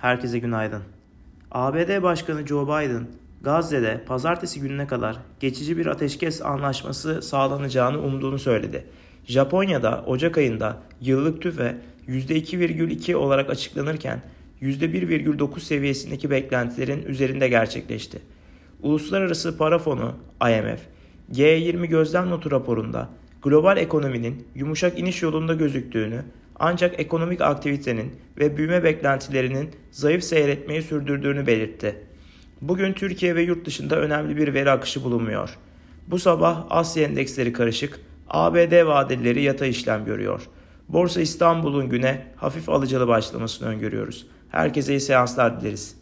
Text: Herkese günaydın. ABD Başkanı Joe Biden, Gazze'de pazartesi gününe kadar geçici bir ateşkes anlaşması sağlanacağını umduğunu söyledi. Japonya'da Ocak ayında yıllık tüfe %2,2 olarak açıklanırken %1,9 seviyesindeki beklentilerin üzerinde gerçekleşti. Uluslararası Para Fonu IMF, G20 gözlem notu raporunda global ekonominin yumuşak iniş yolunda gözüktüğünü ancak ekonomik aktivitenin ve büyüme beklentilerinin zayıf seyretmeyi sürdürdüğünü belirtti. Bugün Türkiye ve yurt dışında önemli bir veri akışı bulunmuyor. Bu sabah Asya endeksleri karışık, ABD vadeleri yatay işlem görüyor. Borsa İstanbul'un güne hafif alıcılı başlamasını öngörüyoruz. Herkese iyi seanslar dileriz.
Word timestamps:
Herkese 0.00 0.38
günaydın. 0.38 0.82
ABD 1.50 2.02
Başkanı 2.02 2.46
Joe 2.46 2.66
Biden, 2.66 3.06
Gazze'de 3.42 4.04
pazartesi 4.06 4.60
gününe 4.60 4.86
kadar 4.86 5.16
geçici 5.40 5.76
bir 5.78 5.86
ateşkes 5.86 6.42
anlaşması 6.42 7.22
sağlanacağını 7.22 8.02
umduğunu 8.02 8.38
söyledi. 8.38 8.84
Japonya'da 9.24 10.04
Ocak 10.06 10.38
ayında 10.38 10.76
yıllık 11.00 11.42
tüfe 11.42 11.76
%2,2 12.08 13.14
olarak 13.14 13.50
açıklanırken 13.50 14.22
%1,9 14.62 15.60
seviyesindeki 15.60 16.30
beklentilerin 16.30 17.02
üzerinde 17.02 17.48
gerçekleşti. 17.48 18.18
Uluslararası 18.82 19.58
Para 19.58 19.78
Fonu 19.78 20.14
IMF, 20.42 20.80
G20 21.32 21.86
gözlem 21.86 22.30
notu 22.30 22.50
raporunda 22.50 23.08
global 23.42 23.76
ekonominin 23.76 24.46
yumuşak 24.54 24.98
iniş 24.98 25.22
yolunda 25.22 25.54
gözüktüğünü 25.54 26.22
ancak 26.58 27.00
ekonomik 27.00 27.40
aktivitenin 27.40 28.12
ve 28.38 28.56
büyüme 28.56 28.84
beklentilerinin 28.84 29.70
zayıf 29.90 30.24
seyretmeyi 30.24 30.82
sürdürdüğünü 30.82 31.46
belirtti. 31.46 31.96
Bugün 32.60 32.92
Türkiye 32.92 33.34
ve 33.34 33.42
yurt 33.42 33.66
dışında 33.66 33.96
önemli 34.00 34.36
bir 34.36 34.54
veri 34.54 34.70
akışı 34.70 35.04
bulunmuyor. 35.04 35.58
Bu 36.08 36.18
sabah 36.18 36.66
Asya 36.70 37.04
endeksleri 37.04 37.52
karışık, 37.52 38.00
ABD 38.28 38.86
vadeleri 38.86 39.42
yatay 39.42 39.70
işlem 39.70 40.04
görüyor. 40.04 40.42
Borsa 40.88 41.20
İstanbul'un 41.20 41.88
güne 41.88 42.26
hafif 42.36 42.68
alıcılı 42.68 43.08
başlamasını 43.08 43.68
öngörüyoruz. 43.68 44.26
Herkese 44.50 44.92
iyi 44.92 45.00
seanslar 45.00 45.60
dileriz. 45.60 45.96